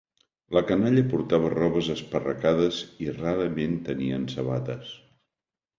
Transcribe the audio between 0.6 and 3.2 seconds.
canalla portava robes esparracades i